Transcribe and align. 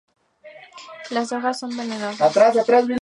Las 1.11 1.31
hojas 1.31 1.59
son 1.59 1.77
venosas. 1.77 2.17